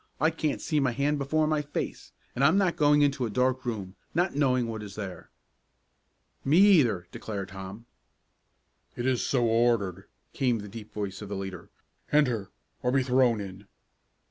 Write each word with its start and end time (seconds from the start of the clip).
"I 0.19 0.31
can't 0.31 0.59
see 0.63 0.79
my 0.79 0.93
hand 0.93 1.19
before 1.19 1.45
my 1.45 1.61
face, 1.61 2.11
and 2.33 2.43
I'm 2.43 2.57
not 2.57 2.75
going 2.75 3.03
into 3.03 3.27
a 3.27 3.29
dark 3.29 3.65
room, 3.65 3.95
not 4.15 4.33
knowing 4.33 4.65
what 4.65 4.81
is 4.81 4.95
there." 4.95 5.29
"Me 6.43 6.57
either!" 6.57 7.05
declared 7.11 7.49
Tom. 7.49 7.85
"It 8.95 9.05
is 9.05 9.23
so 9.23 9.45
ordered," 9.45 10.05
came 10.33 10.57
the 10.57 10.67
deep 10.67 10.91
voice 10.91 11.21
of 11.21 11.29
the 11.29 11.35
leader. 11.35 11.69
"Enter 12.11 12.49
or 12.81 12.91
be 12.91 13.03
thrown 13.03 13.39
in!" 13.39 13.67